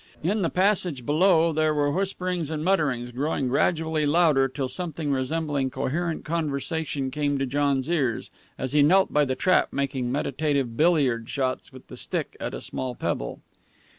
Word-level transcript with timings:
In 0.23 0.41
the 0.41 0.49
passage 0.49 1.05
below 1.05 1.53
there 1.53 1.75
were 1.75 1.91
whisperings 1.91 2.49
and 2.49 2.65
mutterings, 2.65 3.11
growing 3.11 3.49
gradually 3.49 4.07
louder 4.07 4.47
till 4.47 4.67
something 4.67 5.11
resembling 5.11 5.69
coherent 5.69 6.25
conversation 6.25 7.11
came 7.11 7.37
to 7.37 7.45
John's 7.45 7.87
ears, 7.87 8.31
as 8.57 8.73
he 8.73 8.81
knelt 8.81 9.13
by 9.13 9.25
the 9.25 9.35
trap 9.35 9.71
making 9.71 10.11
meditative 10.11 10.75
billiard 10.75 11.29
shots 11.29 11.71
with 11.71 11.85
the 11.85 11.97
stick 11.97 12.35
at 12.39 12.55
a 12.55 12.61
small 12.61 12.95
pebble. 12.95 13.41